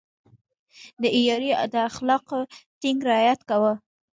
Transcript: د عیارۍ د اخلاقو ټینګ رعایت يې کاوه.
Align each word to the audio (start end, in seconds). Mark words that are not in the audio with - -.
د 1.01 1.03
عیارۍ 1.17 1.49
د 1.73 1.75
اخلاقو 1.89 2.39
ټینګ 2.81 2.99
رعایت 3.09 3.39
يې 3.41 3.45
کاوه. 3.49 3.73